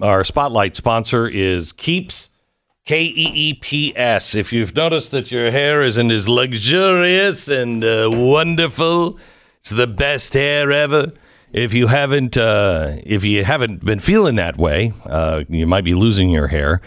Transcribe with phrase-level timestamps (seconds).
[0.00, 2.30] Our spotlight sponsor is Keeps.
[2.84, 4.36] K E E P S.
[4.36, 9.18] If you've noticed that your hair isn't as luxurious and uh, wonderful,
[9.58, 11.12] it's the best hair ever.
[11.52, 15.94] If you haven't, uh, if you haven't been feeling that way, uh, you might be
[15.94, 16.80] losing your hair.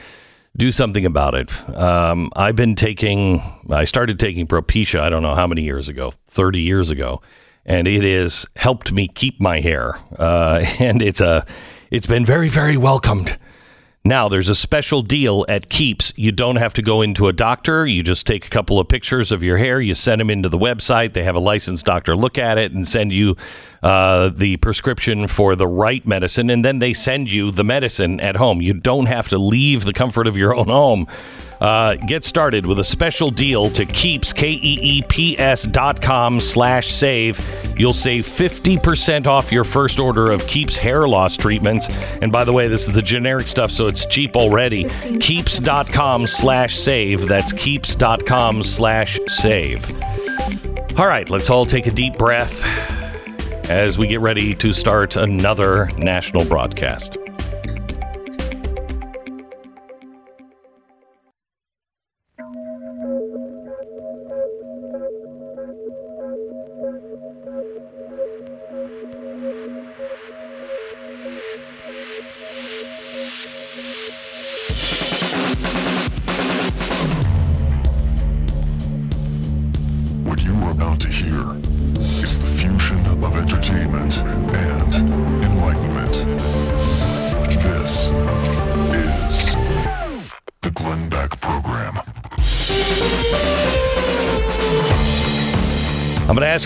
[0.55, 1.69] Do something about it.
[1.75, 3.41] Um, I've been taking.
[3.69, 5.01] I started taking Propecia.
[5.01, 7.21] I don't know how many years ago, thirty years ago,
[7.65, 9.99] and it has helped me keep my hair.
[10.17, 11.45] Uh, and it's a,
[11.91, 13.37] it's been very, very welcomed.
[14.05, 16.13] Now, there's a special deal at Keeps.
[16.15, 17.85] You don't have to go into a doctor.
[17.85, 20.57] You just take a couple of pictures of your hair, you send them into the
[20.57, 21.11] website.
[21.11, 23.35] They have a licensed doctor look at it and send you
[23.83, 26.49] uh, the prescription for the right medicine.
[26.49, 28.61] And then they send you the medicine at home.
[28.61, 31.05] You don't have to leave the comfort of your own home.
[31.59, 37.39] Uh, get started with a special deal to Keeps, K-E-E-P-S dot com slash save.
[37.77, 41.87] You'll save 50% off your first order of Keeps hair loss treatments.
[42.21, 44.89] And by the way, this is the generic stuff, so it's cheap already.
[45.19, 47.27] Keeps.com slash save.
[47.27, 49.89] That's Keeps.com slash save.
[50.97, 52.63] All right, let's all take a deep breath
[53.69, 57.17] as we get ready to start another national broadcast.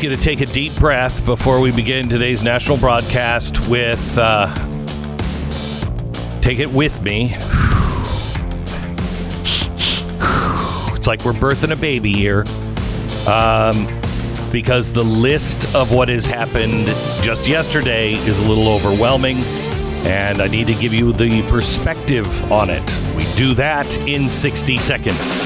[0.03, 4.17] Going to take a deep breath before we begin today's national broadcast with.
[4.17, 4.53] Uh,
[6.41, 7.33] take it with me.
[10.93, 12.43] It's like we're birthing a baby here.
[13.29, 13.87] Um,
[14.51, 16.87] because the list of what has happened
[17.21, 19.37] just yesterday is a little overwhelming,
[20.05, 22.97] and I need to give you the perspective on it.
[23.15, 25.42] We do that in 60 seconds.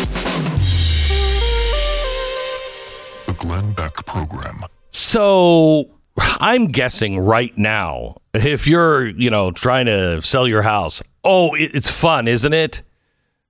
[5.17, 11.55] So I'm guessing right now, if you're, you know, trying to sell your house, oh,
[11.55, 12.83] it's fun, isn't it?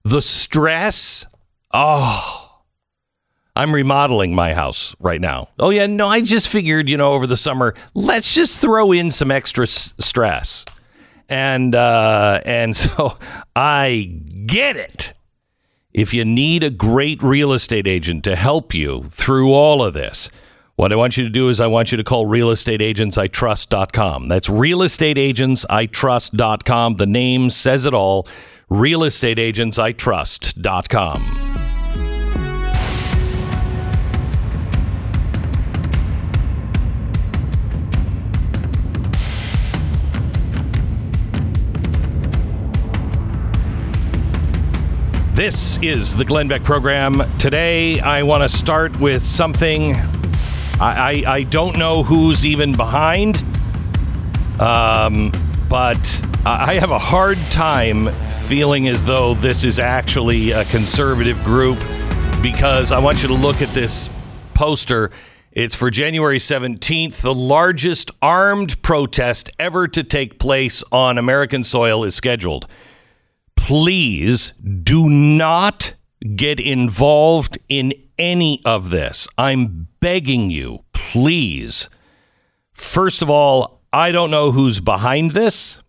[0.05, 1.25] The stress.
[1.73, 2.61] Oh,
[3.53, 5.49] I'm remodeling my house right now.
[5.59, 5.87] Oh, yeah.
[5.87, 9.65] No, I just figured, you know, over the summer, let's just throw in some extra
[9.65, 10.63] s- stress.
[11.27, 13.17] And, uh, and so
[13.57, 15.13] I get it.
[15.91, 20.29] If you need a great real estate agent to help you through all of this,
[20.77, 24.27] what I want you to do is I want you to call realestateagentsitrust.com.
[24.27, 26.95] That's realestateagentsitrust.com.
[26.95, 28.27] The name says it all.
[28.69, 31.23] realestateagentsitrust.com.
[45.33, 47.23] This is the Glenn Beck program.
[47.39, 49.95] Today, I want to start with something
[50.79, 53.37] I, I, don't know who's even behind,
[54.59, 55.31] um,
[55.69, 58.13] but I I have a hard time
[58.45, 61.79] feeling as though this is actually a conservative group
[62.41, 64.09] because I want you to look at this
[64.53, 65.11] poster.
[65.51, 67.21] It's for January 17th.
[67.21, 72.67] The largest armed protest ever to take place on American soil is scheduled
[73.67, 75.93] please do not
[76.37, 79.27] get involved in any of this.
[79.37, 81.89] I'm begging you, please.
[82.73, 85.79] First of all, I don't know who's behind this,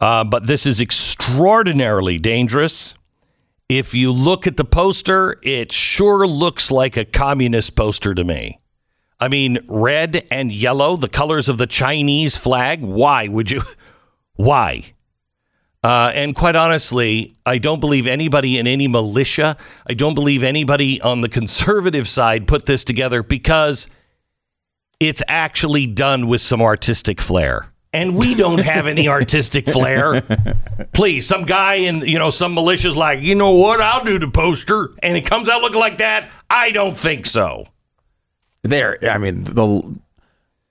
[0.00, 2.94] uh, but this is extraordinarily dangerous.
[3.68, 8.60] If you look at the poster, it sure looks like a communist poster to me.
[9.20, 12.82] I mean, red and yellow, the colors of the Chinese flag.
[12.82, 13.62] Why would you?
[14.34, 14.94] Why?
[15.82, 19.56] Uh, and quite honestly, I don't believe anybody in any militia,
[19.88, 23.88] I don't believe anybody on the conservative side put this together because
[24.98, 27.70] it's actually done with some artistic flair.
[27.92, 30.20] And we don't have any artistic flair.
[30.92, 34.28] Please, some guy in, you know, some militia's like, you know what, I'll do the
[34.30, 34.90] poster.
[35.02, 36.30] And it comes out looking like that.
[36.50, 37.66] I don't think so.
[38.62, 39.98] there i mean the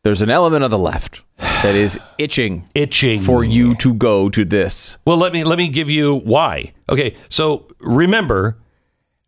[0.04, 1.24] there's an element of the left
[1.64, 3.22] that is itching Itching.
[3.22, 6.74] for you to go to this Well, let me let me give you why.
[6.90, 8.58] Okay, so remember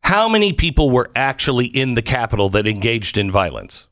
[0.03, 3.87] how many people were actually in the Capitol that engaged in violence?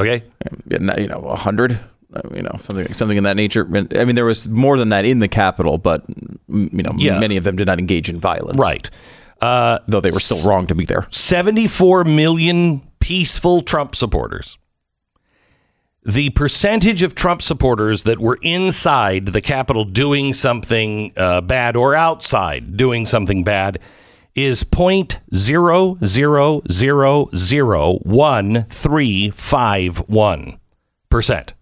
[0.00, 0.24] Okay,
[0.70, 1.78] you know 100
[2.14, 3.66] uh, you know, something something in that nature.
[3.96, 6.04] I mean, there was more than that in the Capitol, but
[6.48, 7.18] you know, Yeah.
[7.18, 8.90] many of them did not engage in violence, Right.
[9.40, 11.06] Uh, Though they were still wrong to be there.
[11.10, 14.58] 74 million peaceful Trump supporters.
[16.04, 21.94] The percentage of Trump supporters that were inside the Capitol doing something uh, bad or
[21.94, 23.78] outside doing something bad
[24.34, 30.58] is point zero zero zero zero one three five one
[31.08, 31.54] percent.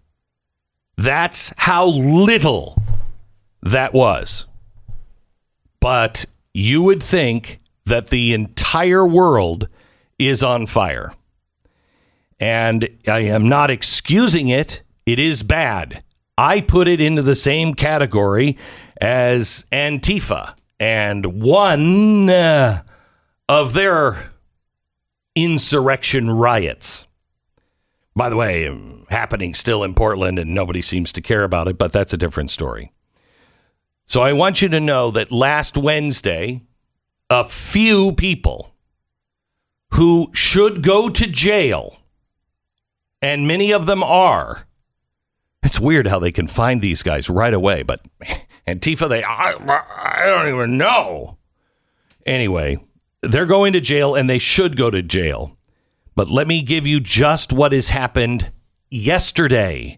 [0.97, 2.81] That's how little
[3.61, 4.47] that was.
[5.79, 9.67] But you would think that the entire world
[10.17, 11.13] is on fire.
[12.41, 14.81] And I am not excusing it.
[15.05, 16.03] It is bad.
[16.37, 18.57] I put it into the same category
[18.99, 20.55] as Antifa.
[20.79, 22.81] And one uh,
[23.47, 24.31] of their
[25.35, 27.05] insurrection riots.
[28.15, 31.77] By the way, um, happening still in Portland, and nobody seems to care about it,
[31.77, 32.91] but that's a different story.
[34.05, 36.63] So I want you to know that last Wednesday,
[37.29, 38.73] a few people
[39.93, 42.00] who should go to jail,
[43.21, 44.67] and many of them are.
[45.63, 48.01] It's weird how they can find these guys right away, but
[48.67, 51.37] Antifa, they, I, I don't even know.
[52.25, 52.77] Anyway,
[53.21, 55.57] they're going to jail and they should go to jail.
[56.15, 58.51] But let me give you just what has happened
[58.89, 59.97] yesterday.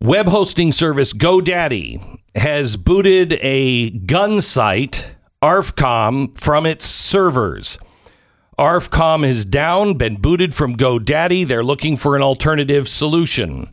[0.00, 7.78] Web hosting service GoDaddy has booted a gun site, ARFCOM, from its servers.
[8.58, 11.46] ARFCOM is down, been booted from GoDaddy.
[11.46, 13.72] They're looking for an alternative solution.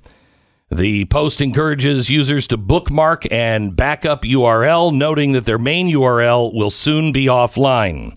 [0.71, 6.69] The post encourages users to bookmark and backup URL, noting that their main URL will
[6.69, 8.15] soon be offline.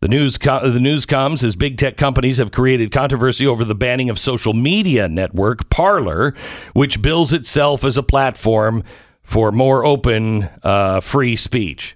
[0.00, 4.08] The news, the news comes as big tech companies have created controversy over the banning
[4.08, 6.34] of social media network Parler,
[6.72, 8.84] which bills itself as a platform
[9.22, 11.94] for more open, uh, free speech.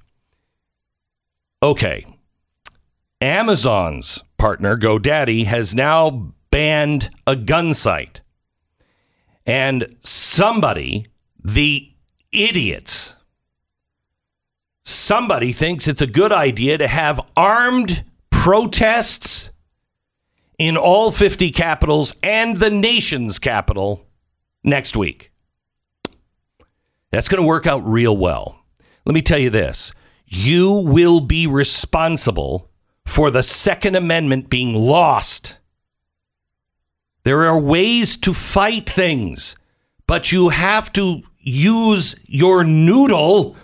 [1.62, 2.14] Okay.
[3.25, 8.21] Amazon's partner, GoDaddy, has now banned a gun site.
[9.47, 11.06] And somebody,
[11.43, 11.91] the
[12.32, 13.15] idiots,
[14.85, 19.49] somebody thinks it's a good idea to have armed protests
[20.59, 24.05] in all 50 capitals and the nation's capital
[24.62, 25.32] next week.
[27.11, 28.61] That's going to work out real well.
[29.06, 29.93] Let me tell you this
[30.27, 32.70] you will be responsible
[33.06, 35.59] for the Second Amendment being lost.
[37.25, 39.56] There are ways to fight things,
[40.06, 43.56] but you have to use your noodle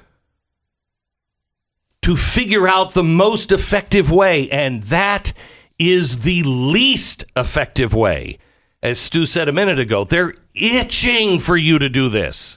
[2.02, 5.32] to figure out the most effective way, and that
[5.78, 8.38] is the least effective way.
[8.82, 12.56] As Stu said a minute ago, they're itching for you to do this.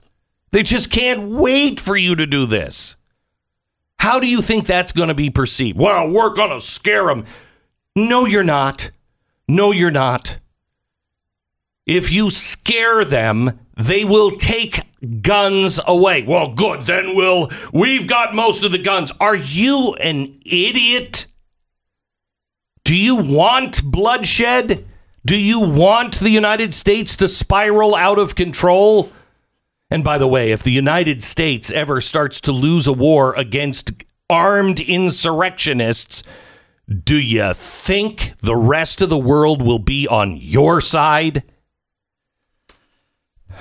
[0.51, 2.95] They just can't wait for you to do this.
[4.03, 5.79] How do you think that's going to be perceived?
[5.79, 7.23] Well, we're going to scare them.
[7.95, 8.91] No, you're not.
[9.47, 10.39] No, you're not.
[11.85, 14.81] If you scare them, they will take
[15.21, 16.23] guns away.
[16.23, 16.85] Well, good.
[16.85, 17.47] Then we'll.
[17.71, 19.13] We've got most of the guns.
[19.21, 21.27] Are you an idiot?
[22.83, 24.85] Do you want bloodshed?
[25.25, 29.13] Do you want the United States to spiral out of control?
[29.93, 33.91] And by the way, if the United States ever starts to lose a war against
[34.27, 36.23] armed insurrectionists,
[36.89, 41.43] do you think the rest of the world will be on your side?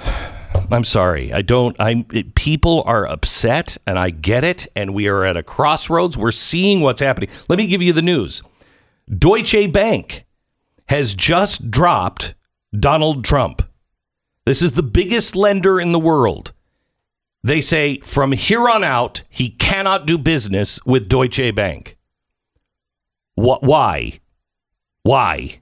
[0.71, 1.35] I'm sorry.
[1.35, 1.77] I don't.
[1.79, 2.07] I'm.
[2.15, 4.67] It, people are upset, and I get it.
[4.75, 6.17] And we are at a crossroads.
[6.17, 7.29] We're seeing what's happening.
[7.51, 8.41] Let me give you the news.
[9.07, 10.25] Deutsche Bank
[10.89, 12.33] has just dropped
[12.75, 13.69] Donald Trump.
[14.45, 16.53] This is the biggest lender in the world.
[17.45, 21.97] They say from here on out, he cannot do business with Deutsche Bank.
[23.35, 23.63] What?
[23.63, 24.21] Why?
[25.03, 25.61] Why?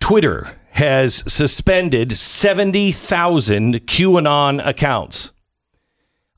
[0.00, 5.32] Twitter has suspended 70,000 QAnon accounts.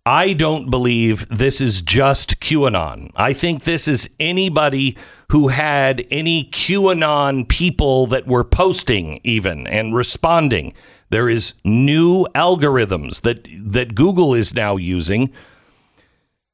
[0.04, 3.10] I don't believe this is just QAnon.
[3.16, 4.96] I think this is anybody
[5.30, 10.72] who had any QAnon people that were posting even and responding.
[11.10, 15.32] There is new algorithms that that Google is now using.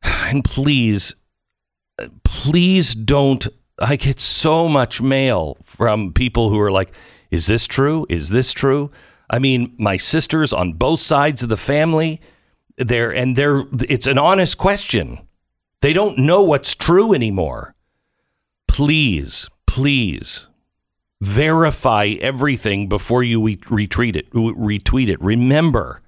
[0.03, 1.15] And please
[2.25, 3.47] please don't
[3.81, 6.95] I get so much mail from people who are like,
[7.31, 8.07] "Is this true?
[8.09, 8.91] Is this true?"
[9.31, 12.21] I mean, my sisters on both sides of the family,
[12.77, 15.21] they're and they're it's an honest question.
[15.81, 17.75] They don't know what's true anymore.
[18.73, 20.49] Please, please
[21.23, 24.29] Verify everything before you retweet it.
[24.33, 25.23] Retweet it.
[25.23, 26.03] Remember,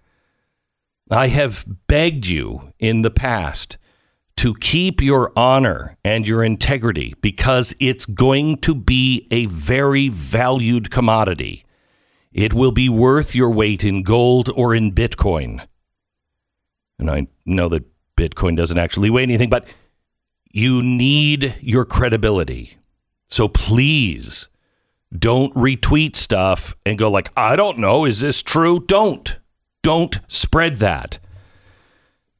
[1.08, 3.76] I have begged you in the past
[4.38, 10.90] to keep your honor and your integrity because it's going to be a very valued
[10.90, 11.64] commodity.
[12.32, 15.64] It will be worth your weight in gold or in Bitcoin.
[16.98, 17.84] And I know that
[18.16, 19.68] Bitcoin doesn't actually weigh anything, but
[20.54, 22.78] you need your credibility.
[23.26, 24.48] So please
[25.12, 28.78] don't retweet stuff and go like, I don't know, is this true?
[28.86, 29.36] Don't.
[29.82, 31.18] Don't spread that.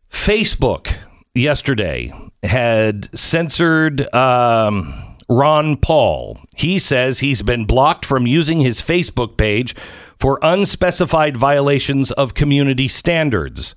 [0.08, 0.96] Facebook
[1.34, 2.12] yesterday
[2.44, 6.38] had censored um, Ron Paul.
[6.54, 9.74] He says he's been blocked from using his Facebook page
[10.16, 13.74] for unspecified violations of community standards.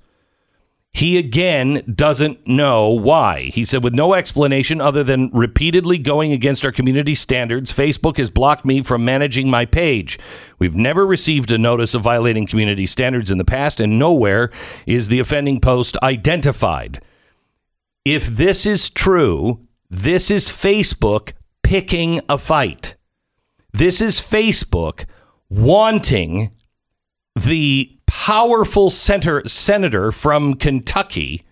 [0.92, 3.50] He again doesn't know why.
[3.54, 8.30] He said, with no explanation other than repeatedly going against our community standards, Facebook has
[8.30, 10.18] blocked me from managing my page.
[10.58, 14.50] We've never received a notice of violating community standards in the past, and nowhere
[14.86, 17.00] is the offending post identified.
[18.04, 22.96] If this is true, this is Facebook picking a fight.
[23.72, 25.04] This is Facebook
[25.48, 26.50] wanting
[27.36, 31.44] the powerful center, senator from Kentucky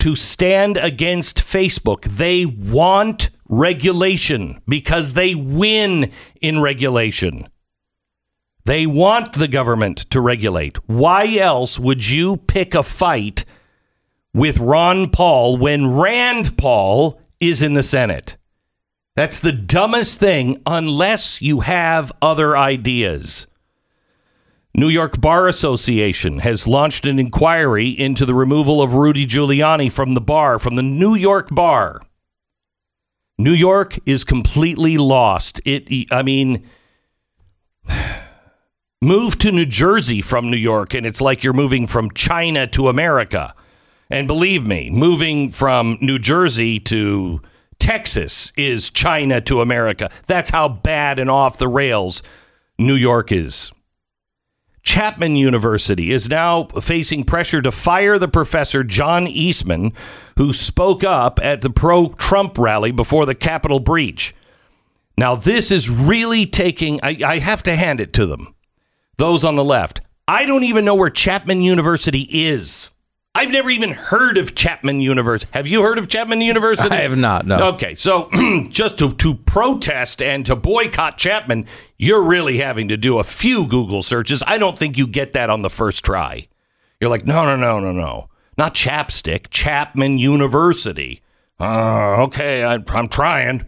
[0.00, 2.02] to stand against Facebook.
[2.04, 6.10] They want regulation because they win
[6.40, 7.48] in regulation.
[8.64, 10.76] They want the government to regulate.
[10.88, 13.44] Why else would you pick a fight
[14.34, 18.36] with Ron Paul when Rand Paul is in the Senate?
[19.16, 23.47] That's the dumbest thing unless you have other ideas.
[24.78, 30.14] New York Bar Association has launched an inquiry into the removal of Rudy Giuliani from
[30.14, 32.00] the bar, from the New York bar.
[33.36, 35.60] New York is completely lost.
[35.64, 36.64] It, I mean,
[39.02, 42.88] move to New Jersey from New York, and it's like you're moving from China to
[42.88, 43.56] America.
[44.08, 47.42] And believe me, moving from New Jersey to
[47.80, 50.08] Texas is China to America.
[50.28, 52.22] That's how bad and off the rails
[52.78, 53.72] New York is.
[54.88, 59.92] Chapman University is now facing pressure to fire the professor John Eastman,
[60.38, 64.34] who spoke up at the pro Trump rally before the Capitol breach.
[65.18, 68.54] Now, this is really taking, I, I, have to hand it to them,
[69.18, 70.00] those on the left.
[70.26, 72.88] I don't even know where Chapman University is.
[73.34, 75.50] I've never even heard of Chapman University.
[75.52, 76.88] Have you heard of Chapman University?
[76.90, 77.46] I have not.
[77.46, 77.68] No.
[77.74, 78.28] Okay, so
[78.68, 81.66] just to to protest and to boycott Chapman,
[81.98, 84.42] you're really having to do a few Google searches.
[84.46, 86.48] I don't think you get that on the first try.
[87.00, 89.50] You're like, no, no, no, no, no, not chapstick.
[89.50, 91.22] Chapman University.
[91.60, 93.64] Uh, okay, I, I'm trying.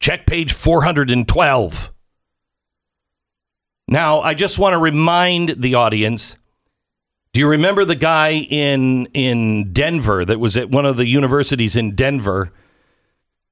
[0.00, 1.92] Check page 412.
[3.88, 6.36] Now, I just want to remind the audience
[7.32, 11.76] do you remember the guy in in Denver that was at one of the universities
[11.76, 12.52] in Denver?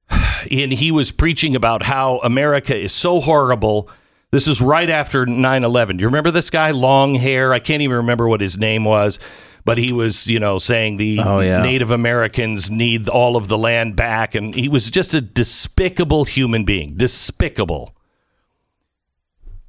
[0.49, 3.87] And he was preaching about how America is so horrible.
[4.31, 5.97] This is right after 9 11.
[5.97, 6.71] Do you remember this guy?
[6.71, 7.53] Long hair.
[7.53, 9.19] I can't even remember what his name was,
[9.65, 11.61] but he was, you know, saying the oh, yeah.
[11.61, 14.33] Native Americans need all of the land back.
[14.33, 16.95] And he was just a despicable human being.
[16.97, 17.95] Despicable.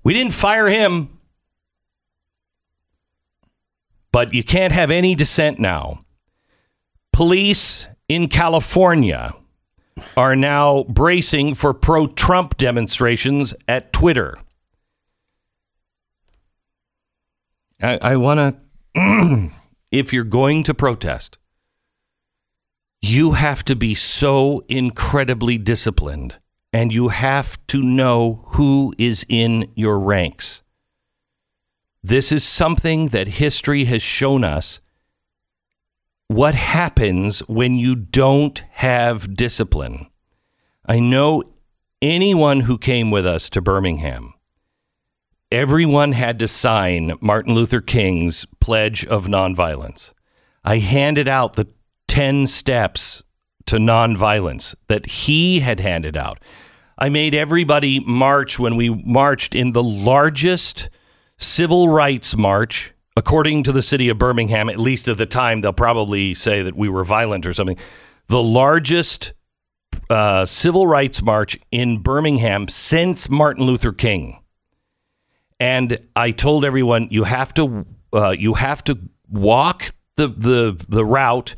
[0.03, 1.19] We didn't fire him
[4.13, 6.05] but you can't have any dissent now.
[7.13, 9.35] Police in California
[10.17, 14.39] are now bracing for pro Trump demonstrations at Twitter.
[17.81, 18.57] I, I want
[18.95, 19.51] to,
[19.91, 21.39] if you're going to protest,
[23.01, 26.37] you have to be so incredibly disciplined
[26.73, 30.62] and you have to know who is in your ranks.
[32.03, 34.81] This is something that history has shown us
[36.27, 40.09] what happens when you don't have discipline.
[40.85, 41.45] I know
[42.01, 44.35] anyone who came with us to Birmingham,
[45.53, 50.13] everyone had to sign Martin Luther King's Pledge of Nonviolence.
[50.65, 51.73] I handed out the
[52.09, 53.23] 10 steps
[53.67, 56.41] to nonviolence that he had handed out.
[56.99, 60.89] I made everybody march when we marched in the largest
[61.43, 65.73] civil rights march, according to the city of Birmingham, at least at the time, they'll
[65.73, 67.79] probably say that we were violent or something.
[68.29, 69.33] The largest
[70.09, 74.39] uh, civil rights march in Birmingham since Martin Luther King.
[75.61, 81.05] And I told everyone you have to uh, you have to walk the the the
[81.05, 81.55] route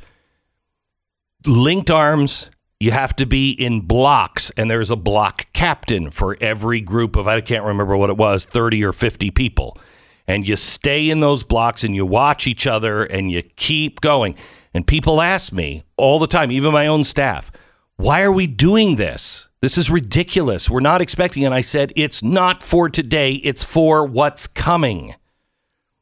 [1.46, 2.50] linked arms
[2.80, 7.26] You have to be in blocks, and there's a block captain for every group of,
[7.28, 9.78] I can't remember what it was, 30 or 50 people.
[10.26, 14.36] And you stay in those blocks and you watch each other and you keep going.
[14.72, 17.52] And people ask me all the time, even my own staff,
[17.96, 19.48] why are we doing this?
[19.60, 20.68] This is ridiculous.
[20.68, 21.44] We're not expecting.
[21.44, 25.14] And I said, it's not for today, it's for what's coming.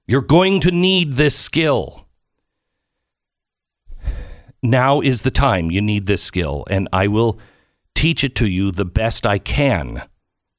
[0.06, 2.06] You're going to need this skill.
[4.62, 7.38] Now is the time you need this skill, and I will
[7.94, 10.02] teach it to you the best I can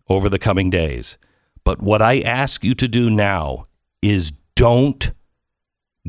[0.10, 1.18] over the coming days.
[1.64, 3.64] But what I ask you to do now
[4.02, 5.12] is don't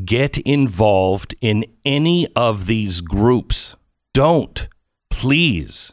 [0.05, 3.77] get involved in any of these groups.
[4.13, 4.69] Don't,
[5.09, 5.93] please.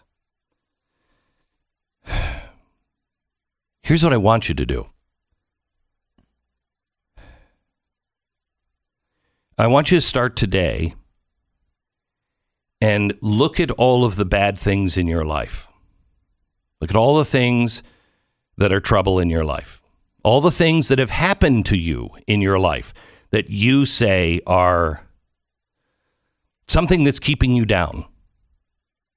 [3.84, 4.88] Here's what I want you to do
[9.58, 10.96] I want you to start today
[12.82, 15.68] and look at all of the bad things in your life.
[16.82, 17.84] Look at all the things
[18.58, 19.84] that are trouble in your life,
[20.24, 22.94] all the things that have happened to you in your life
[23.30, 25.06] that you say are
[26.68, 28.06] something that's keeping you down.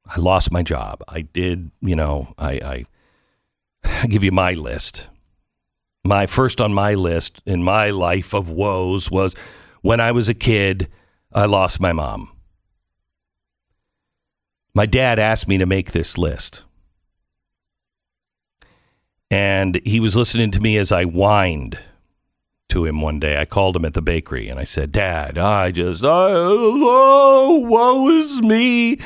[0.06, 1.02] I lost my job.
[1.08, 2.86] I did, you know, I, I,
[3.84, 5.08] I give you my list.
[6.04, 9.34] My first on my list in my life of woes was
[9.80, 10.90] when I was a kid,
[11.32, 12.33] I lost my mom.
[14.74, 16.64] My dad asked me to make this list.
[19.30, 21.78] And he was listening to me as I whined
[22.68, 23.40] to him one day.
[23.40, 28.42] I called him at the bakery and I said, Dad, I just, oh, woe is
[28.42, 28.98] me.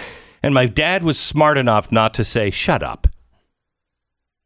[0.43, 3.07] And my dad was smart enough not to say, shut up.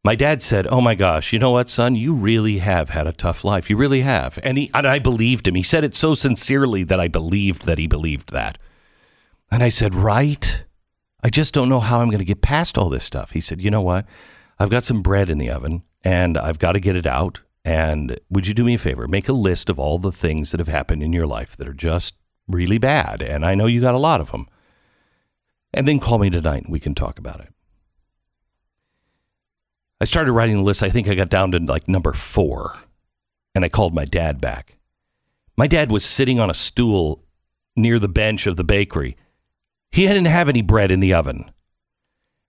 [0.05, 1.95] My dad said, "Oh my gosh, you know what, son?
[1.95, 3.69] You really have had a tough life.
[3.69, 5.55] You really have." And he and I believed him.
[5.55, 8.57] He said it so sincerely that I believed that he believed that.
[9.49, 10.65] And I said, "Right?
[11.23, 13.61] I just don't know how I'm going to get past all this stuff." He said,
[13.61, 14.05] "You know what?
[14.59, 17.41] I've got some bread in the oven and I've got to get it out.
[17.65, 19.07] And would you do me a favor?
[19.07, 21.73] Make a list of all the things that have happened in your life that are
[21.73, 22.15] just
[22.47, 24.47] really bad, and I know you got a lot of them.
[25.73, 27.53] And then call me tonight and we can talk about it."
[30.01, 30.83] I started writing the list.
[30.83, 32.75] I think I got down to like number four,
[33.55, 34.77] and I called my dad back.
[35.55, 37.23] My dad was sitting on a stool
[37.77, 39.15] near the bench of the bakery.
[39.93, 41.51] He didn't have any bread in the oven.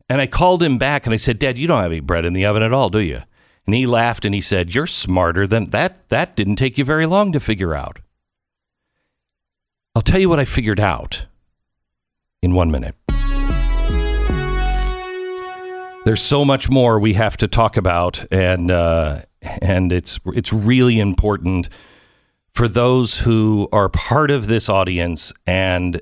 [0.09, 2.33] And I called him back and I said, Dad, you don't have any bread in
[2.33, 3.21] the oven at all, do you?
[3.67, 6.09] And he laughed and he said, You're smarter than that.
[6.09, 8.01] That didn't take you very long to figure out.
[9.95, 11.27] I'll tell you what I figured out
[12.41, 12.95] in one minute.
[16.07, 20.99] There's so much more we have to talk about, and uh, and it's it's really
[20.99, 21.69] important
[22.53, 26.01] for those who are part of this audience and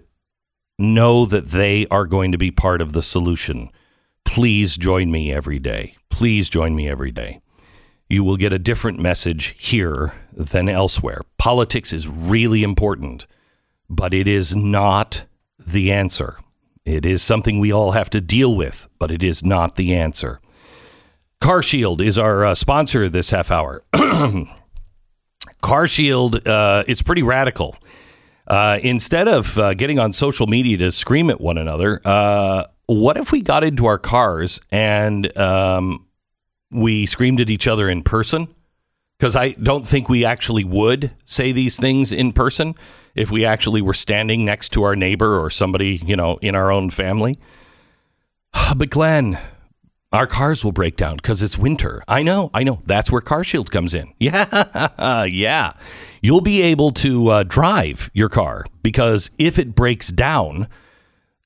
[0.83, 3.71] know that they are going to be part of the solution.
[4.25, 5.97] Please join me every day.
[6.11, 7.41] Please join me every day.
[8.09, 11.23] You will get a different message here than elsewhere.
[11.39, 13.27] Politics is really important,
[13.89, 15.25] but it is not
[15.59, 16.39] the answer.
[16.85, 20.41] It is something we all have to deal with, but it is not the answer.
[21.41, 23.83] CarShield is our uh, sponsor this half hour.
[25.63, 27.77] CarShield, uh, it's pretty radical.
[28.53, 33.17] Uh, instead of uh, getting on social media to scream at one another, uh, what
[33.17, 36.05] if we got into our cars and um,
[36.71, 38.47] we screamed at each other in person?
[39.19, 42.75] Because I don't think we actually would say these things in person
[43.15, 46.71] if we actually were standing next to our neighbor or somebody, you know, in our
[46.71, 47.39] own family.
[48.77, 49.39] But Glenn,
[50.13, 52.03] our cars will break down because it's winter.
[52.07, 52.81] I know, I know.
[52.85, 54.13] That's where CarShield comes in.
[54.19, 55.73] Yeah, yeah.
[56.21, 60.69] You'll be able to uh, drive your car because if it breaks down,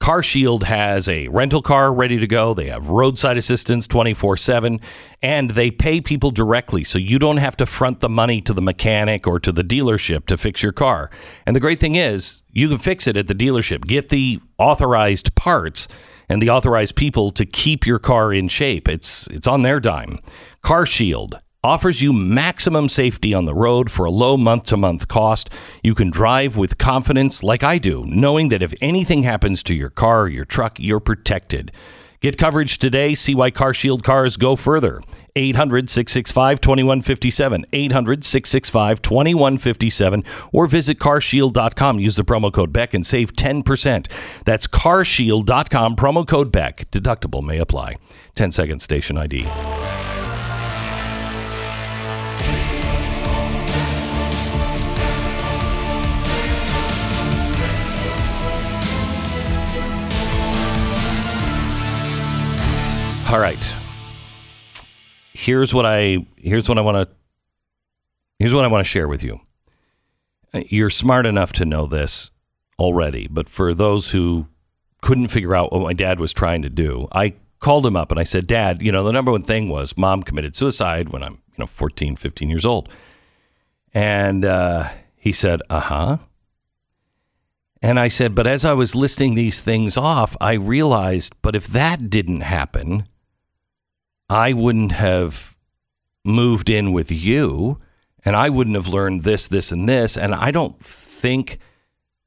[0.01, 2.55] CarShield has a rental car ready to go.
[2.55, 4.81] They have roadside assistance 24 7,
[5.23, 6.85] and they pay people directly.
[6.85, 10.27] So you don't have to front the money to the mechanic or to the dealership
[10.27, 11.11] to fix your car.
[11.45, 13.87] And the great thing is, you can fix it at the dealership.
[13.87, 15.89] Get the authorized parts
[16.29, 18.89] and the authorized people to keep your car in shape.
[18.89, 20.19] It's, it's on their dime.
[20.65, 25.51] CarShield offers you maximum safety on the road for a low month to month cost.
[25.83, 29.91] You can drive with confidence like I do, knowing that if anything happens to your
[29.91, 31.73] car or your truck, you're protected.
[32.21, 33.17] Get coverage today.
[33.17, 35.03] See why CarShield cars go further.
[35.35, 37.67] 800 665 2157.
[37.73, 40.25] 800 665 2157.
[40.53, 41.99] Or visit carshield.com.
[41.99, 44.07] Use the promo code Beck and save 10%.
[44.45, 45.97] That's carshield.com.
[45.97, 46.89] Promo code Beck.
[46.93, 47.97] Deductible may apply.
[48.37, 50.16] 10 second station ID.
[63.29, 63.59] All right.
[65.33, 67.15] Here's what I here's what I want to
[68.39, 69.41] here's what I want to share with you.
[70.55, 72.31] Uh, You're smart enough to know this
[72.79, 74.47] already, but for those who
[75.03, 78.21] couldn't figure out what my dad was trying to do, I called him up and
[78.21, 81.33] I said, "Dad, you know, the number one thing was mom committed suicide when I'm,
[81.33, 82.89] you know, 14, 15 years old."
[83.93, 86.19] And uh, he said, "Uh-huh."
[87.83, 91.67] And I said, but as I was listing these things off, I realized, but if
[91.69, 93.07] that didn't happen,
[94.29, 95.57] I wouldn't have
[96.25, 97.79] moved in with you
[98.25, 100.19] and I wouldn't have learned this, this, and this.
[100.19, 101.61] And I don't think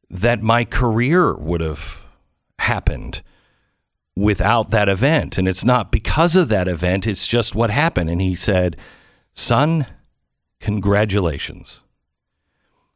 [0.09, 2.05] that my career would have
[2.57, 3.21] happened
[4.15, 5.37] without that event.
[5.37, 8.09] And it's not because of that event, it's just what happened.
[8.09, 8.77] And he said,
[9.33, 9.87] Son,
[10.61, 11.81] congratulations.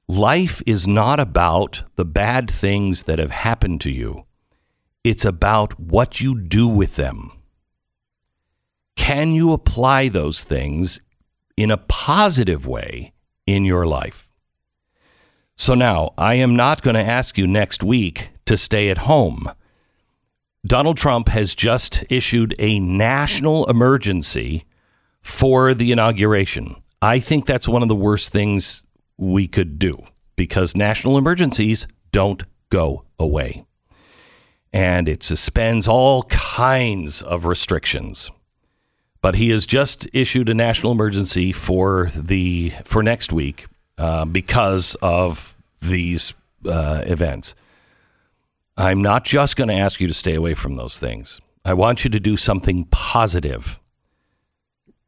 [0.08, 4.26] Life is not about the bad things that have happened to you.
[5.04, 7.32] It's about what you do with them.
[8.96, 11.02] Can you apply those things
[11.58, 13.14] in a positive way
[13.46, 14.30] in your life?
[15.56, 19.52] So now, I am not going to ask you next week to stay at home.
[20.66, 24.66] Donald Trump has just issued a national emergency
[25.22, 26.76] for the inauguration.
[27.02, 28.84] I think that's one of the worst things
[29.18, 29.98] we could do
[30.36, 33.66] because national emergencies don't go away.
[34.72, 38.32] And it suspends all kinds of restrictions.
[39.24, 44.96] But he has just issued a national emergency for the for next week uh, because
[45.02, 46.34] of these
[46.68, 47.56] uh, events.
[48.76, 51.40] I'm not just going to ask you to stay away from those things.
[51.64, 53.80] I want you to do something positive.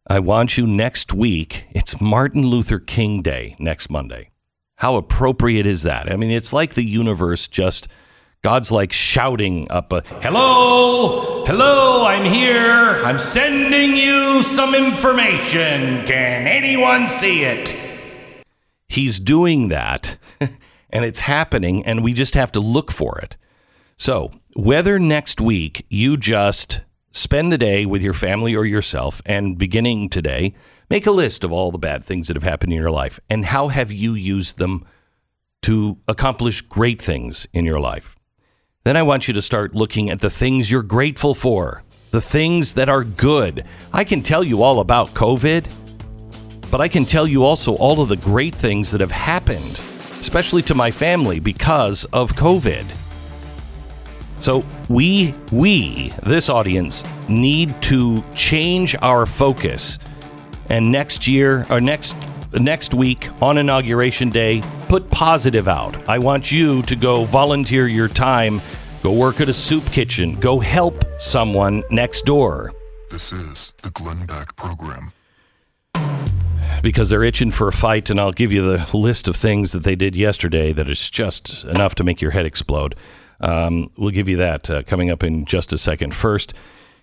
[0.08, 1.66] I want you next week.
[1.72, 4.30] It's Martin Luther King Day next Monday.
[4.76, 6.10] How appropriate is that?
[6.10, 7.90] I mean, it's like the universe just,
[8.46, 13.04] God's like shouting up a, hello, hello, I'm here.
[13.04, 16.06] I'm sending you some information.
[16.06, 17.76] Can anyone see it?
[18.88, 23.36] He's doing that and it's happening and we just have to look for it.
[23.98, 26.82] So, whether next week you just
[27.12, 30.54] spend the day with your family or yourself and beginning today,
[30.88, 33.44] make a list of all the bad things that have happened in your life and
[33.44, 34.86] how have you used them
[35.64, 38.15] to accomplish great things in your life.
[38.86, 42.76] Then I want you to start looking at the things you're grateful for, the things
[42.76, 43.66] that are good.
[43.92, 45.66] I can tell you all about COVID,
[46.70, 49.82] but I can tell you also all of the great things that have happened,
[50.22, 52.86] especially to my family because of COVID.
[54.38, 59.98] So we we this audience need to change our focus
[60.70, 62.16] and next year or next
[62.60, 66.08] next week on inauguration day put positive out.
[66.10, 68.62] I want you to go volunteer your time,
[69.04, 72.72] go work at a soup kitchen, go help someone next door
[73.10, 75.12] This is the Glenn Beck Program.
[76.84, 79.84] because they're itching for a fight and I'll give you the list of things that
[79.84, 82.96] they did yesterday that is just enough to make your head explode.
[83.40, 86.14] Um, we'll give you that uh, coming up in just a second.
[86.14, 86.54] First,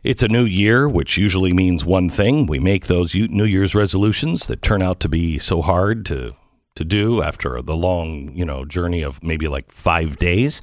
[0.03, 2.47] it's a new year, which usually means one thing.
[2.47, 6.35] We make those New Year's resolutions that turn out to be so hard to
[6.75, 10.63] to do after the long, you know, journey of maybe like five days.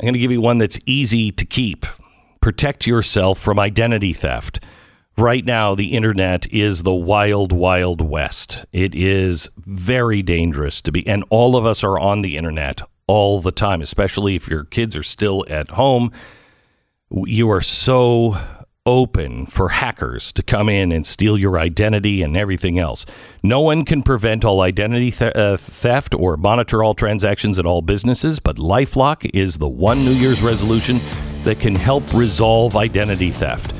[0.00, 1.84] I'm going to give you one that's easy to keep.
[2.40, 4.60] Protect yourself from identity theft.
[5.18, 8.64] Right now, the internet is the wild, wild west.
[8.72, 13.40] It is very dangerous to be, and all of us are on the internet all
[13.40, 16.12] the time, especially if your kids are still at home.
[17.12, 18.38] You are so
[18.86, 23.04] open for hackers to come in and steal your identity and everything else.
[23.42, 27.82] No one can prevent all identity th- uh, theft or monitor all transactions at all
[27.82, 31.00] businesses, but Lifelock is the one New Year's resolution
[31.42, 33.74] that can help resolve identity theft.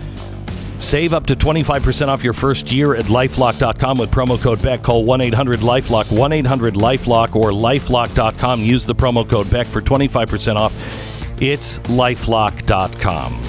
[0.83, 4.83] Save up to 25% off your first year at lifelock.com with promo code BECK.
[4.83, 8.61] Call 1 800 Lifelock, 1 800 Lifelock, or lifelock.com.
[8.63, 11.20] Use the promo code BECK for 25% off.
[11.41, 13.43] It's lifelock.com.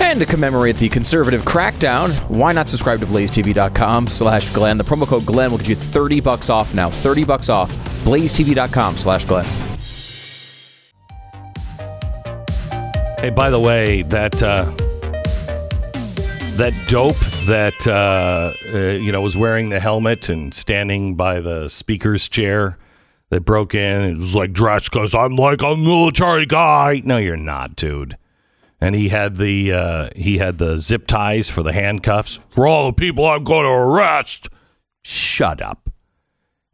[0.00, 4.78] And to commemorate the conservative crackdown, why not subscribe to blazetv.com slash Glenn?
[4.78, 6.88] The promo code Glenn will get you 30 bucks off now.
[6.88, 7.70] 30 bucks off.
[8.04, 9.44] blazetv.com slash Glenn.
[13.18, 14.64] Hey, by the way, that uh,
[16.56, 21.68] that dope that uh, uh, you know was wearing the helmet and standing by the
[21.68, 22.78] speaker's chair
[23.30, 27.02] that broke in It was like dressed because I'm like a military guy.
[27.04, 28.16] No, you're not, dude.
[28.80, 32.86] And he had the uh, he had the zip ties for the handcuffs for all
[32.86, 34.48] the people I'm going to arrest.
[35.02, 35.90] Shut up.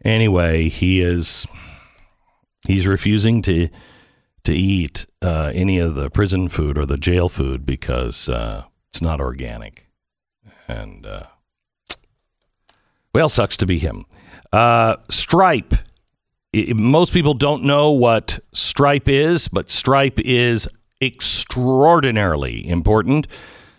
[0.04, 1.46] Anyway, he is
[2.66, 3.68] he's refusing to
[4.44, 9.00] to eat uh, any of the prison food or the jail food because uh, it's
[9.00, 9.88] not organic.
[10.68, 11.24] And, uh,
[13.12, 14.04] well, sucks to be him.
[14.52, 15.74] Uh, Stripe.
[16.54, 20.68] I- most people don't know what Stripe is, but Stripe is
[21.00, 23.26] extraordinarily important.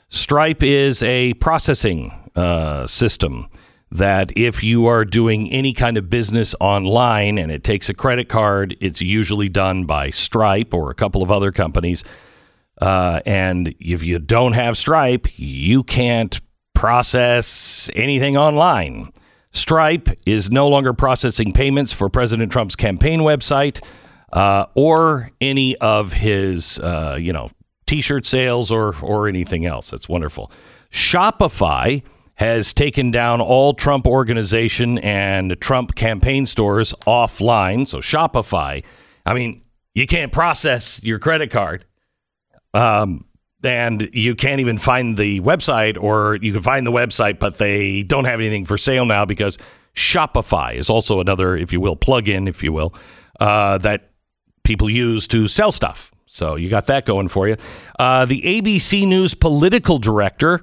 [0.10, 3.48] Stripe is a processing uh, system
[3.92, 8.28] that if you are doing any kind of business online and it takes a credit
[8.28, 12.04] card, it's usually done by Stripe or a couple of other companies.
[12.82, 16.42] Uh, and if you don't have Stripe, you can't
[16.74, 19.14] process anything online.
[19.56, 23.82] Stripe is no longer processing payments for President Trump's campaign website
[24.34, 27.50] uh, or any of his, uh, you know,
[27.88, 29.92] T-shirt sales or or anything else.
[29.92, 30.52] That's wonderful.
[30.92, 32.04] Shopify
[32.36, 37.88] has taken down all Trump organization and Trump campaign stores offline.
[37.88, 38.84] So Shopify,
[39.26, 39.62] I mean,
[39.94, 41.86] you can't process your credit card.
[42.74, 43.24] Um,
[43.66, 48.04] and you can't even find the website, or you can find the website, but they
[48.04, 49.58] don't have anything for sale now because
[49.96, 52.94] Shopify is also another, if you will, plug-in, if you will,
[53.40, 54.12] uh, that
[54.64, 56.12] people use to sell stuff.
[56.28, 57.56] So you got that going for you.
[57.98, 60.62] Uh, the ABC News political director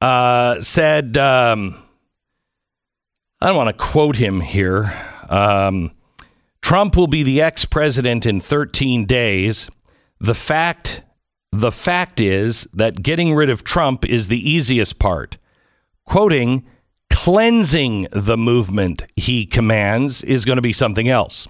[0.00, 1.82] uh, said, um,
[3.40, 4.92] I don't want to quote him here.
[5.28, 5.92] Um,
[6.60, 9.70] Trump will be the ex president in 13 days.
[10.20, 11.02] The fact
[11.52, 15.38] the fact is that getting rid of Trump is the easiest part.
[16.04, 16.64] Quoting,
[17.10, 21.48] cleansing the movement he commands is going to be something else.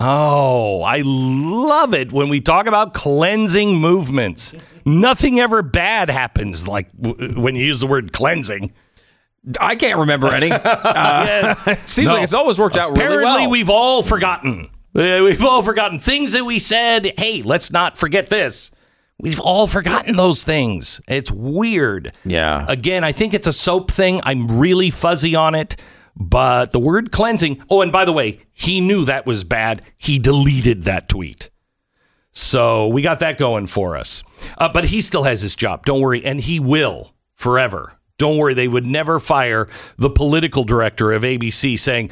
[0.00, 4.54] Oh, I love it when we talk about cleansing movements.
[4.84, 8.72] Nothing ever bad happens like w- when you use the word cleansing.
[9.60, 10.50] I can't remember any.
[10.62, 12.14] Uh, it seems No.
[12.14, 13.18] like it's always worked out really well.
[13.18, 14.70] Apparently, we've all forgotten.
[14.94, 17.12] Uh, We've all forgotten things that we said.
[17.18, 18.70] Hey, let's not forget this.
[19.22, 21.00] We've all forgotten those things.
[21.06, 22.12] It's weird.
[22.24, 22.66] Yeah.
[22.68, 24.20] Again, I think it's a soap thing.
[24.24, 25.76] I'm really fuzzy on it.
[26.16, 27.62] But the word cleansing.
[27.70, 29.82] Oh, and by the way, he knew that was bad.
[29.96, 31.50] He deleted that tweet.
[32.32, 34.24] So we got that going for us.
[34.58, 35.86] Uh, but he still has his job.
[35.86, 36.24] Don't worry.
[36.24, 37.98] And he will forever.
[38.18, 38.54] Don't worry.
[38.54, 42.10] They would never fire the political director of ABC saying,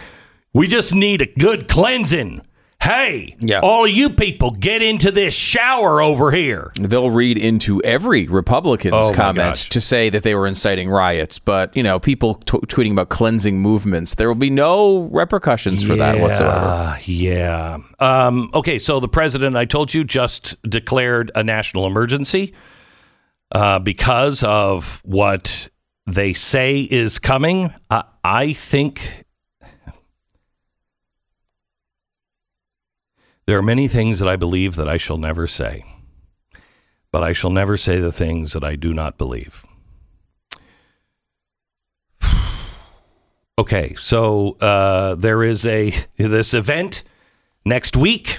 [0.55, 2.43] we just need a good cleansing.
[2.83, 3.61] Hey, Yeah.
[3.63, 6.73] all you people get into this shower over here.
[6.81, 11.39] They'll read into every Republican's Oh, comments to say that they were inciting riots.
[11.39, 15.95] But, you know, people t- tweeting about cleansing movements, there will be no repercussions for
[15.97, 16.99] that whatsoever.
[17.05, 17.79] Yeah.
[17.99, 22.55] Um, okay, so the president, I told you, just declared a national emergency
[23.53, 25.69] uh, because of what
[26.07, 27.75] they say is coming.
[27.91, 29.25] I, I think
[33.51, 35.85] there are many things that I believe that I shall never say,
[37.11, 39.67] but I shall never say the things that I do not believe.
[43.59, 47.03] Okay, so uh, there is a this event
[47.67, 48.39] next week,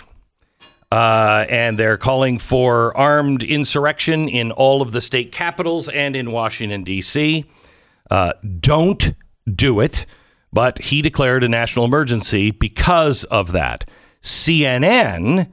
[0.92, 6.32] uh, and they're calling for armed insurrection in all of the state capitals and in
[6.32, 7.46] Washington D.C.
[8.10, 9.14] Uh, don't
[9.54, 10.08] do it,
[10.52, 13.86] but he declared a national emergency because of that.
[14.22, 15.52] CNN.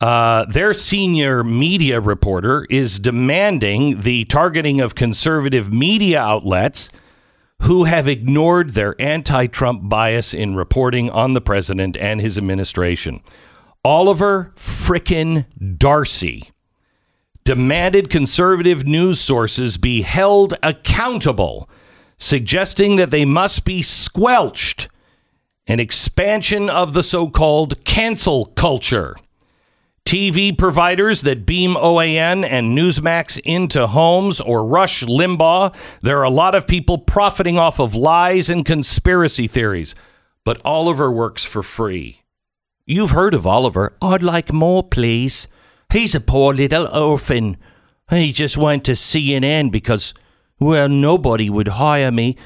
[0.00, 6.88] Uh, their senior media reporter is demanding the targeting of conservative media outlets
[7.62, 13.20] who have ignored their anti Trump bias in reporting on the president and his administration.
[13.84, 15.46] Oliver frickin'
[15.78, 16.52] Darcy
[17.44, 21.68] demanded conservative news sources be held accountable,
[22.18, 24.88] suggesting that they must be squelched,
[25.66, 29.16] an expansion of the so called cancel culture.
[30.04, 35.74] TV providers that beam OAN and Newsmax into homes or rush Limbaugh.
[36.02, 39.94] There are a lot of people profiting off of lies and conspiracy theories.
[40.44, 42.22] But Oliver works for free.
[42.84, 43.96] You've heard of Oliver.
[44.02, 45.46] I'd like more, please.
[45.92, 47.56] He's a poor little orphan.
[48.10, 50.14] He just went to CNN because,
[50.58, 52.36] well, nobody would hire me.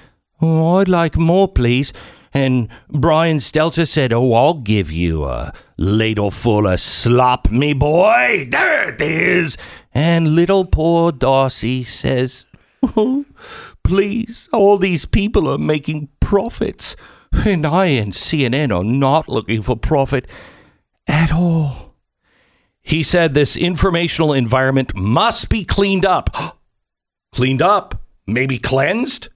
[0.42, 1.92] Oh, I'd like more, please.
[2.36, 8.46] And Brian Stelter said, Oh, I'll give you a ladle full of slop, me boy.
[8.50, 9.56] There it is.
[9.94, 12.44] And little poor Darcy says,
[12.82, 13.24] Oh,
[13.82, 16.94] please, all these people are making profits.
[17.32, 20.26] And I and CNN are not looking for profit
[21.06, 21.94] at all.
[22.82, 26.58] He said this informational environment must be cleaned up.
[27.32, 28.02] cleaned up?
[28.26, 29.30] Maybe cleansed?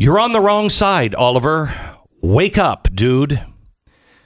[0.00, 1.74] You're on the wrong side, Oliver.
[2.22, 3.44] Wake up, dude.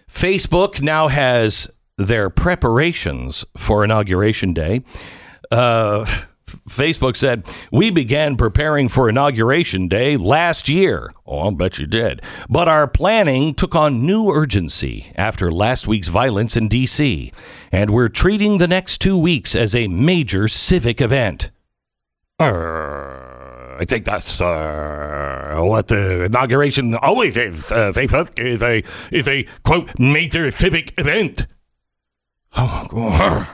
[0.06, 4.82] Facebook now has their preparations for Inauguration Day,
[5.50, 6.04] uh,
[6.68, 11.14] Facebook said, We began preparing for Inauguration Day last year.
[11.24, 12.20] Oh, I'll bet you did.
[12.50, 17.32] But our planning took on new urgency after last week's violence in D.C.,
[17.72, 21.50] and we're treating the next two weeks as a major civic event.
[22.38, 23.31] Uh,
[23.78, 27.70] I think that's uh, what the inauguration always is.
[27.70, 31.46] Uh, Facebook is a is a quote major civic event.
[32.56, 33.48] Oh, God.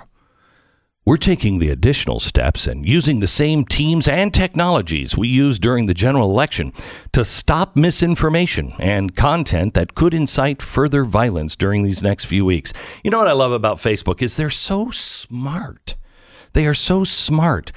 [1.08, 5.86] We're taking the additional steps and using the same teams and technologies we used during
[5.86, 6.74] the general election
[7.12, 12.74] to stop misinformation and content that could incite further violence during these next few weeks.
[13.02, 15.94] You know what I love about Facebook is they're so smart.
[16.52, 17.72] They are so smart.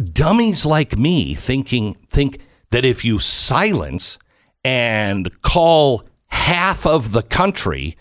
[0.00, 4.18] Dummies like me thinking think that if you silence
[4.64, 7.98] and call half of the country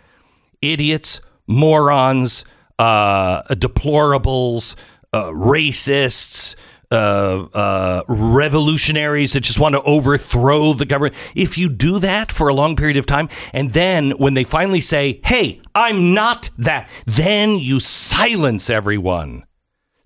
[0.62, 2.46] idiots, morons,
[2.78, 4.76] uh, deplorables,
[5.12, 6.56] uh, racists,
[6.92, 11.16] uh, uh, revolutionaries that just want to overthrow the government.
[11.36, 14.82] If you do that for a long period of time, and then when they finally
[14.82, 19.44] say, hey, I'm not that, then you silence everyone.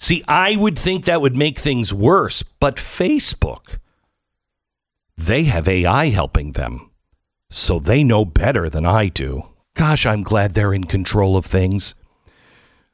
[0.04, 3.80] See, I would think that would make things worse, but Facebook,
[5.16, 6.92] they have AI helping them.
[7.50, 9.44] So they know better than I do.
[9.76, 11.96] Gosh, I'm glad they're in control of things.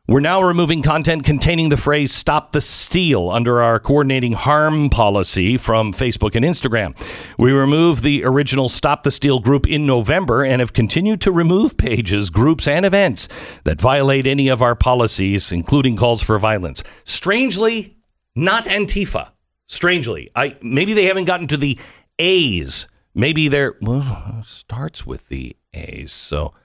[0.09, 5.55] We're now removing content containing the phrase stop the steal under our coordinating harm policy
[5.55, 6.95] from Facebook and Instagram.
[7.37, 11.77] We removed the original Stop the Steal group in November and have continued to remove
[11.77, 13.27] pages, groups, and events
[13.65, 16.83] that violate any of our policies, including calls for violence.
[17.03, 17.95] Strangely,
[18.35, 19.29] not Antifa.
[19.67, 21.77] Strangely, I maybe they haven't gotten to the
[22.17, 22.87] A's.
[23.13, 26.11] Maybe they're well, starts with the A's.
[26.11, 26.55] So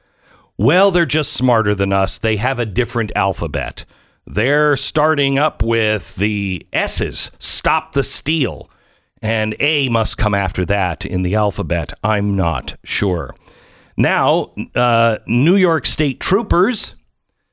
[0.56, 2.18] well, they're just smarter than us.
[2.18, 3.84] They have a different alphabet.
[4.26, 8.70] They're starting up with the S's, stop the steal.
[9.20, 11.92] And A must come after that in the alphabet.
[12.02, 13.34] I'm not sure.
[13.96, 16.94] Now, uh, New York State troopers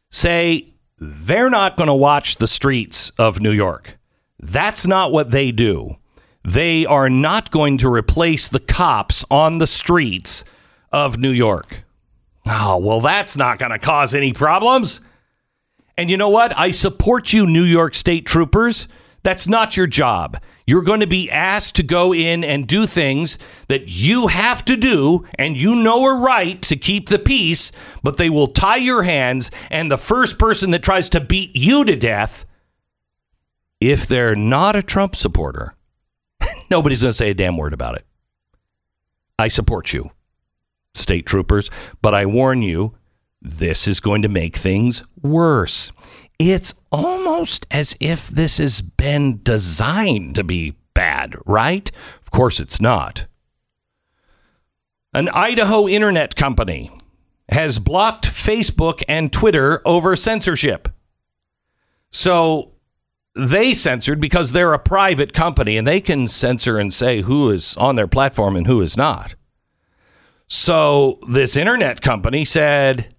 [0.09, 3.97] say they're not going to watch the streets of New York.
[4.39, 5.97] That's not what they do.
[6.43, 10.43] They are not going to replace the cops on the streets
[10.91, 11.83] of New York.
[12.45, 14.99] Oh, well, that's not going to cause any problems.
[15.97, 16.57] And you know what?
[16.57, 18.87] I support you, New York State troopers.
[19.23, 20.41] That's not your job.
[20.65, 24.75] You're going to be asked to go in and do things that you have to
[24.75, 29.03] do and you know are right to keep the peace, but they will tie your
[29.03, 29.51] hands.
[29.69, 32.45] And the first person that tries to beat you to death,
[33.79, 35.75] if they're not a Trump supporter,
[36.71, 38.05] nobody's going to say a damn word about it.
[39.37, 40.11] I support you
[40.93, 41.69] state troopers,
[42.01, 42.95] but I warn you,
[43.41, 45.91] this is going to make things worse.
[46.37, 51.89] It's almost as if this has been designed to be bad, right?
[52.21, 53.25] Of course it's not.
[55.13, 56.91] An Idaho internet company
[57.49, 60.87] has blocked Facebook and Twitter over censorship.
[62.11, 62.71] So
[63.35, 67.75] they censored because they're a private company and they can censor and say who is
[67.77, 69.35] on their platform and who is not.
[70.53, 73.15] So this internet company said,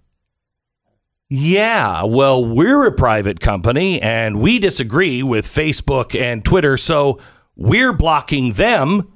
[1.27, 7.19] yeah, well, we're a private company and we disagree with Facebook and Twitter, so
[7.55, 9.11] we're blocking them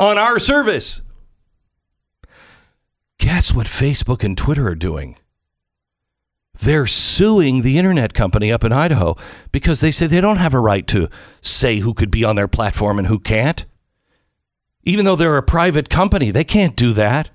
[0.00, 1.02] on our service.
[3.20, 5.16] Guess what Facebook and Twitter are doing?
[6.60, 9.14] They're suing the internet company up in Idaho
[9.52, 11.08] because they say they don't have a right to
[11.40, 13.64] say who could be on their platform and who can't.
[14.82, 17.30] Even though they're a private company, they can't do that.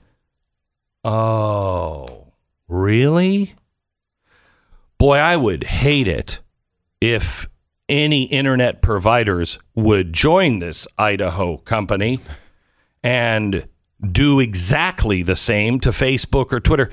[1.04, 2.34] Oh,
[2.68, 3.56] really?
[4.98, 6.40] Boy, I would hate it
[7.00, 7.48] if
[7.88, 12.20] any internet providers would join this Idaho company
[13.04, 13.68] and
[14.06, 16.90] do exactly the same to Facebook or Twitter.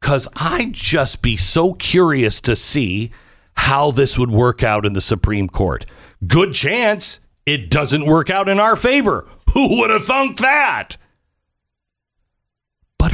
[0.00, 3.10] Because I'd just be so curious to see
[3.54, 5.84] how this would work out in the Supreme Court.
[6.26, 9.28] Good chance it doesn't work out in our favor.
[9.54, 10.96] Who would have thunk that?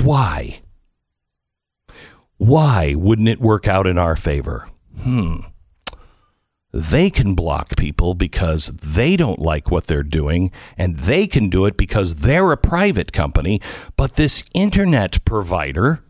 [0.04, 0.60] Why?
[2.36, 4.68] Why wouldn't it work out in our favor?
[5.00, 5.36] Hmm.
[6.72, 11.64] They can block people because they don't like what they're doing, and they can do
[11.64, 13.62] it because they're a private company.
[13.96, 16.04] But this internet provider,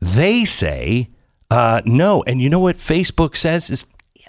[0.00, 1.10] they say,
[1.50, 2.22] uh, no.
[2.22, 3.84] And you know what Facebook says is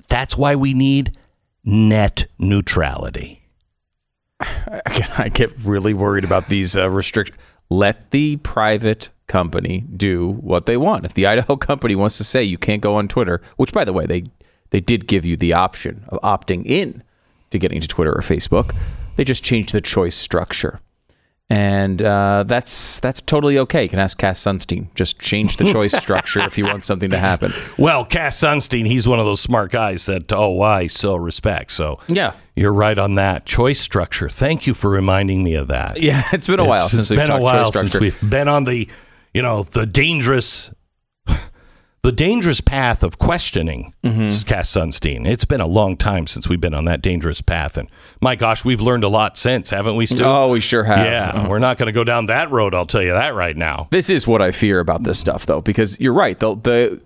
[0.09, 1.15] that's why we need
[1.63, 3.41] net neutrality.
[4.41, 7.38] I get really worried about these uh, restrictions
[7.70, 11.05] let the private company do what they want.
[11.05, 13.93] If the Idaho company wants to say you can't go on Twitter, which by the
[13.93, 14.24] way they
[14.72, 17.03] they did give you the option of opting in
[17.51, 18.76] to getting to Twitter or Facebook,
[19.16, 20.82] they just changed the choice structure.
[21.47, 23.84] And uh, that's that's totally okay.
[23.84, 24.93] You can ask Cass Sunstein.
[24.95, 27.53] Just change the choice structure if you want something to happen.
[27.78, 31.72] Well, Cass Sunstein, he's one of those smart guys that, oh, I so respect.
[31.72, 32.34] So Yeah.
[32.56, 33.45] You're right on that.
[33.45, 34.30] Choice structure.
[34.30, 36.01] Thank you for reminding me of that.
[36.01, 37.89] Yeah, it's been a while It's since we've been a while choice structure.
[37.89, 38.88] since we've been on the,
[39.34, 40.72] you know, the dangerous,
[42.01, 44.47] the dangerous path of questioning Mm-hmm.
[44.47, 45.26] Cass Sunstein.
[45.28, 47.89] It's been a long time since we've been on that dangerous path, and
[48.22, 50.06] my gosh, we've learned a lot since, haven't we?
[50.06, 50.24] Stu?
[50.24, 51.06] oh, we sure have.
[51.08, 51.47] yeah.
[51.47, 52.76] We're not going to go down that road.
[52.76, 53.88] I'll tell you that right now.
[53.89, 56.38] This is what I fear about this stuff, though, because you're right.
[56.38, 57.01] The, the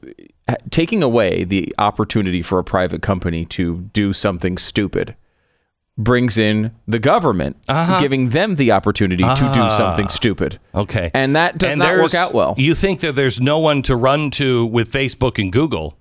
[0.71, 5.15] taking away the opportunity for a private company to do something stupid
[5.99, 7.99] brings in the government, Uh-huh.
[7.99, 10.57] giving them the opportunity to do something stupid.
[10.73, 11.11] Okay.
[11.13, 12.55] And that does And not work out well.
[12.57, 15.97] You think that there's no one to run to with Facebook and Google?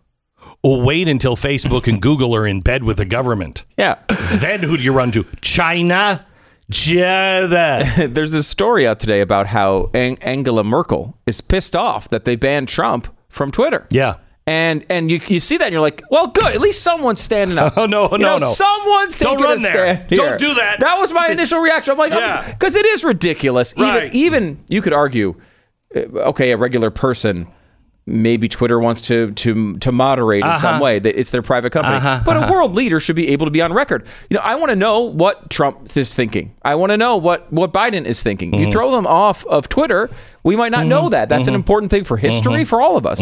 [0.62, 3.64] Or wait until Facebook and Google are in bed with the government.
[3.76, 3.96] Yeah.
[4.34, 5.24] then who do you run to?
[5.40, 6.24] China?
[6.70, 7.82] China.
[8.08, 12.36] There's this story out today about how Ang- Angela Merkel is pissed off that they
[12.36, 13.86] banned Trump from Twitter.
[13.90, 14.14] Yeah.
[14.48, 16.54] And and you, you see that and you're like, well, good.
[16.54, 17.74] At least someone's standing up.
[17.76, 18.46] Oh, no, You no, know, no.
[18.48, 19.94] Someone's Don't run a there.
[20.06, 20.80] stand Don't do that.
[20.80, 21.92] That was my initial reaction.
[21.92, 22.50] I'm like, Yeah.
[22.52, 23.74] because it is ridiculous.
[23.76, 24.12] Right.
[24.14, 25.34] Even even you could argue,
[25.94, 27.46] uh, okay, a regular person.
[28.06, 30.56] Maybe Twitter wants to to to moderate in Uh-huh.
[30.56, 30.98] some way.
[30.98, 33.70] That it's their private company, but a world leader should be able to be on
[33.74, 34.06] record.
[34.30, 36.54] You know, I want to know what Trump is thinking.
[36.62, 38.52] I want to know what what Biden is thinking.
[38.52, 38.64] Mm-hmm.
[38.64, 40.08] You throw them off of Twitter,
[40.42, 41.28] we might not know that.
[41.28, 43.20] That's an important thing for history for all of us.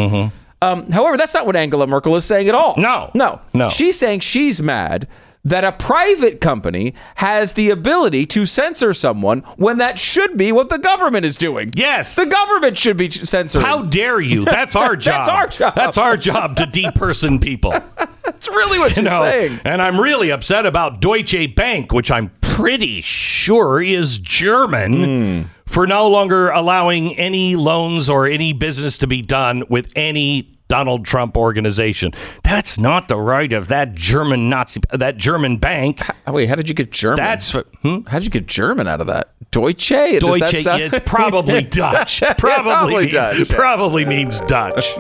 [0.63, 2.75] Um, however, that's not what Angela Merkel is saying at all.
[2.79, 3.11] No.
[3.15, 3.69] no, No.
[3.69, 5.07] She's saying she's mad
[5.45, 10.71] that a private company has the ability to censor someone when that should be what
[10.71, 11.71] the government is doing.
[11.75, 12.17] Yes.
[12.17, 13.65] the government should be censoring.
[13.65, 14.45] How dare you?
[14.57, 15.15] That's our job.
[15.15, 15.75] That's our job.
[15.77, 17.71] That's our job to deperson people.
[18.25, 19.61] That's really what You she's know, saying.
[19.65, 25.43] and I'm really upset about Deutsche Bank, which I'm pretty sure is German, Hmm.
[25.67, 31.05] for no longer allowing any loans or any business to be done with any Donald
[31.05, 32.11] Trump organization.
[32.43, 36.01] That's not the right of that German Nazi, that German bank.
[36.27, 37.19] Oh, wait, how did you get German?
[37.19, 37.99] That's hmm?
[38.09, 39.29] how did you get German out of that?
[39.53, 39.91] Deutsche.
[40.19, 40.63] Deutsche.
[40.63, 42.21] sound- It's probably Dutch.
[42.37, 43.49] Probably, Probably Dutch.
[43.49, 44.93] Probably means Dutch.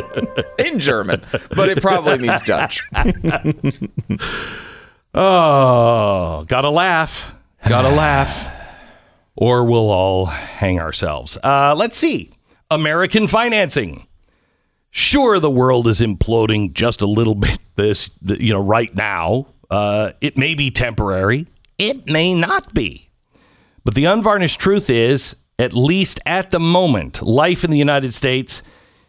[0.58, 1.22] in German,
[1.54, 2.82] but it probably means Dutch.
[5.14, 7.32] Oh, gotta laugh.
[7.68, 8.50] Gotta laugh.
[9.36, 11.38] Or we'll all hang ourselves.
[11.42, 12.32] Uh, let's see.
[12.70, 14.06] American financing.
[14.90, 19.46] Sure, the world is imploding just a little bit this, you know, right now.
[19.70, 21.46] Uh, it may be temporary.
[21.78, 23.10] It may not be.
[23.84, 28.62] But the unvarnished truth is, at least at the moment, life in the United States,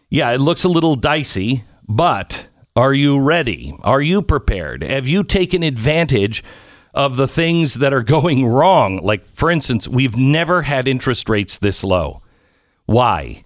[0.10, 3.74] yeah, it looks a little dicey, but are you ready?
[3.84, 4.84] Are you prepared?
[4.84, 6.44] Have you taken advantage
[6.94, 8.98] of the things that are going wrong?
[9.02, 12.22] Like, for instance, we've never had interest rates this low.
[12.86, 13.44] Why?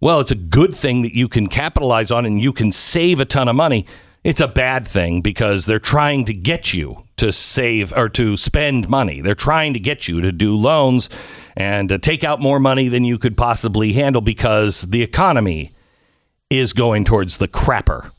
[0.00, 3.24] Well, it's a good thing that you can capitalize on and you can save a
[3.24, 3.84] ton of money.
[4.22, 8.88] It's a bad thing because they're trying to get you to save or to spend
[8.88, 9.20] money.
[9.20, 11.08] They're trying to get you to do loans
[11.56, 15.74] and to take out more money than you could possibly handle because the economy
[16.48, 18.12] is going towards the crapper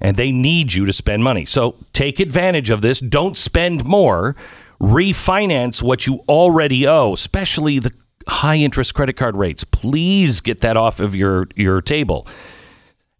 [0.00, 1.44] and they need you to spend money.
[1.44, 3.00] So take advantage of this.
[3.00, 4.34] Don't spend more.
[4.80, 7.92] Refinance what you already owe, especially the
[8.26, 9.64] high interest credit card rates.
[9.64, 12.26] Please get that off of your, your table.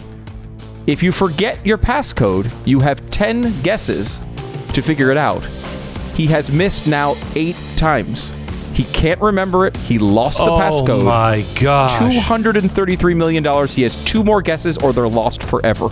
[0.88, 4.22] If you forget your passcode, you have 10 guesses
[4.74, 5.44] to figure it out.
[6.16, 8.32] He has missed now 8 times.
[8.74, 9.78] He can't remember it.
[9.78, 11.02] He lost the oh passcode.
[11.02, 11.92] Oh my god.
[12.12, 13.44] $233 million.
[13.68, 15.90] He has two more guesses or they're lost forever.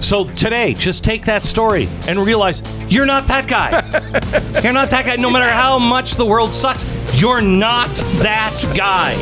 [0.00, 3.70] So today, just take that story and realize you're not that guy.
[4.62, 5.16] you're not that guy.
[5.16, 6.84] No matter how much the world sucks,
[7.20, 7.88] you're not
[8.20, 9.14] that guy.